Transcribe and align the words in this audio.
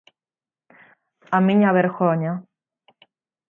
A 1.37 1.37
miña 1.47 1.75
vergoña. 1.79 2.33